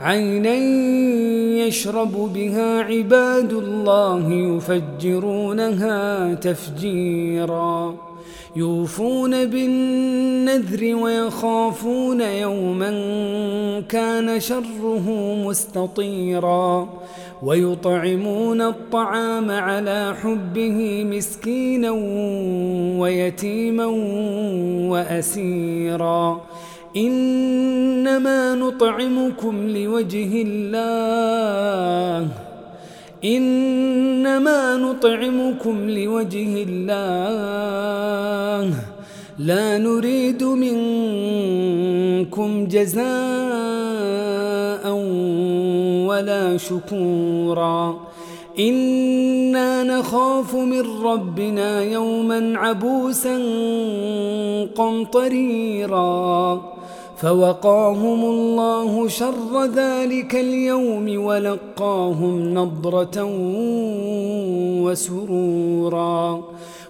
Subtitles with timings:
[0.00, 0.54] عينا
[1.66, 8.07] يشرب بها عباد الله يفجرونها تفجيرا.
[8.58, 12.90] يوفون بالنذر ويخافون يوما
[13.88, 16.88] كان شره مستطيرا
[17.42, 21.90] ويطعمون الطعام على حبه مسكينا
[23.00, 23.86] ويتيما
[24.90, 26.40] وأسيرا
[26.96, 32.28] إنما نطعمكم لوجه الله
[33.24, 37.87] إنما نطعمكم لوجه الله
[39.38, 41.46] لا نريد منكم
[42.66, 43.04] جزاء
[46.08, 47.96] ولا شكورا.
[48.58, 53.36] إنا نخاف من ربنا يوما عبوسا
[54.76, 56.62] قمطريرا.
[57.16, 63.24] فوقاهم الله شر ذلك اليوم ولقاهم نضرة
[64.82, 66.42] وسرورا.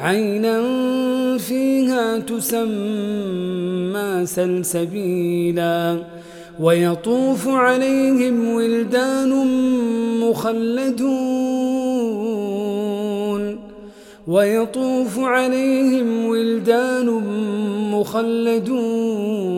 [0.00, 0.62] عينا
[1.38, 2.66] فيها تسمى
[4.26, 5.98] سلسبيلا
[6.60, 9.46] ويطوف عليهم ولدان
[10.20, 11.60] مخلدون
[14.26, 17.06] ويطوف عليهم ولدان
[17.92, 19.50] مخلدون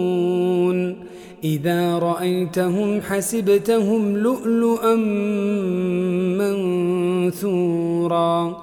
[1.44, 4.94] إذا رأيتهم حسبتهم لؤلؤا
[7.32, 8.62] منثورا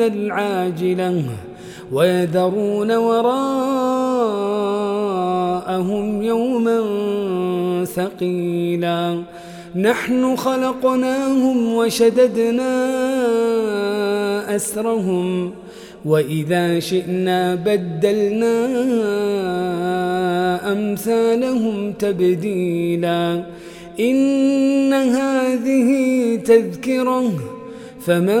[0.00, 1.24] يحبون العاجلة
[1.92, 3.32] ويذرون وراءهم
[6.22, 6.80] يوما
[7.84, 9.22] ثقيلا.
[9.76, 12.76] نحن خلقناهم وشددنا
[14.56, 15.50] أسرهم
[16.04, 18.56] وإذا شئنا بدلنا
[20.72, 23.44] أمثالهم تبديلا.
[24.00, 25.90] إن هذه
[26.44, 27.32] تذكرة
[28.00, 28.40] فمن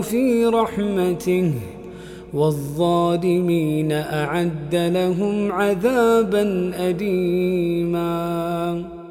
[0.00, 1.52] في رحمته
[2.34, 9.01] والظالمين أعد لهم عذابا أليماً.